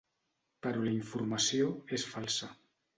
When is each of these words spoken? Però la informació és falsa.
Però 0.63 0.87
la 0.87 0.95
informació 0.95 1.71
és 2.01 2.11
falsa. 2.17 2.55